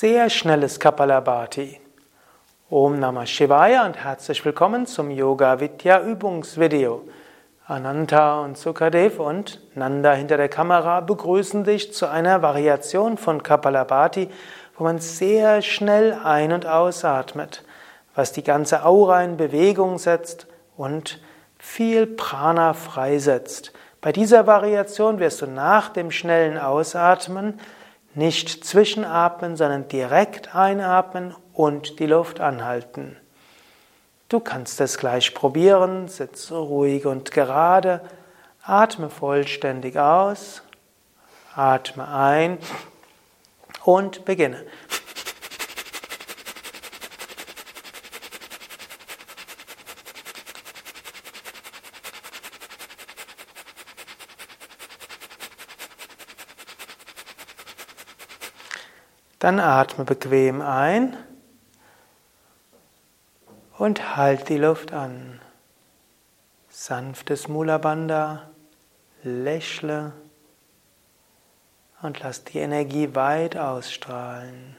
[0.00, 1.80] sehr schnelles Kapalabhati.
[2.70, 7.02] Om Namah Shivaya und herzlich willkommen zum Yoga Vidya Übungsvideo.
[7.66, 14.28] Ananta und Sukadev und Nanda hinter der Kamera begrüßen dich zu einer Variation von Kapalabhati,
[14.76, 17.64] wo man sehr schnell ein- und ausatmet,
[18.14, 21.20] was die ganze Aura in Bewegung setzt und
[21.58, 23.72] viel Prana freisetzt.
[24.00, 27.58] Bei dieser Variation wirst du nach dem schnellen Ausatmen
[28.18, 33.16] nicht zwischenatmen, sondern direkt einatmen und die Luft anhalten.
[34.28, 38.02] Du kannst es gleich probieren, sitze ruhig und gerade,
[38.62, 40.62] atme vollständig aus,
[41.54, 42.58] atme ein
[43.84, 44.66] und beginne.
[59.38, 61.16] Dann atme bequem ein
[63.78, 65.40] und halt die Luft an.
[66.68, 68.50] Sanftes Mula Bandha,
[69.22, 70.12] lächle
[72.02, 74.76] und lass die Energie weit ausstrahlen.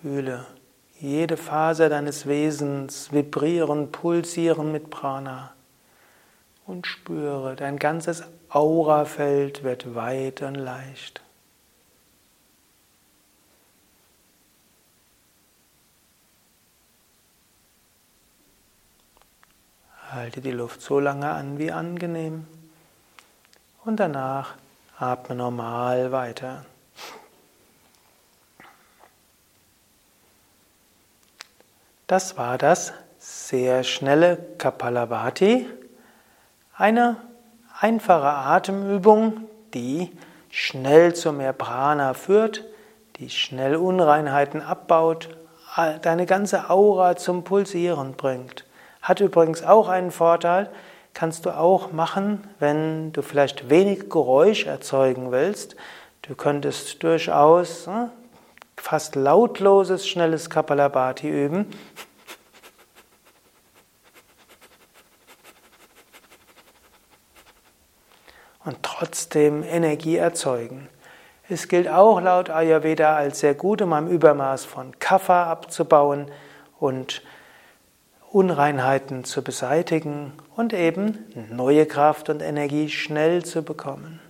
[0.00, 0.46] Fühle
[0.98, 5.54] jede Faser deines Wesens vibrieren, pulsieren mit Prana
[6.66, 11.20] und spüre, dein ganzes Aurafeld wird weit und leicht.
[20.10, 22.46] Halte die Luft so lange an wie angenehm
[23.84, 24.54] und danach
[24.96, 26.64] atme normal weiter.
[32.06, 35.66] Das war das sehr schnelle Kapalabhati.
[36.76, 37.18] Eine
[37.78, 39.42] einfache Atemübung,
[39.74, 40.10] die
[40.50, 42.64] schnell zu mehr Prana führt,
[43.16, 45.28] die schnell Unreinheiten abbaut,
[46.02, 48.64] deine ganze Aura zum Pulsieren bringt.
[49.02, 50.68] Hat übrigens auch einen Vorteil,
[51.12, 55.76] kannst du auch machen, wenn du vielleicht wenig Geräusch erzeugen willst.
[56.22, 58.10] Du könntest durchaus hm,
[58.76, 61.66] fast lautloses, schnelles Kapalabhati üben.
[68.64, 70.88] Und trotzdem Energie erzeugen.
[71.48, 76.26] Es gilt auch laut Ayurveda als sehr gut, um ein Übermaß von Kapha abzubauen
[76.80, 77.22] und
[78.32, 81.18] Unreinheiten zu beseitigen und eben
[81.50, 84.20] neue Kraft und Energie schnell zu bekommen.